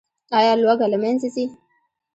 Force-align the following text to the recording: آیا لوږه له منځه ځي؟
آیا 0.37 0.53
لوږه 0.61 0.85
له 0.93 0.97
منځه 1.03 1.27
ځي؟ 1.35 1.45